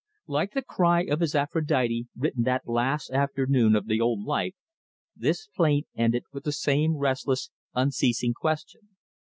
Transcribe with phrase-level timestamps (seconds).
[0.25, 4.55] Like the cry of his "Aphrodite," written that last afternoon of the old life,
[5.15, 8.95] this plaint ended with the same restless, unceasing question.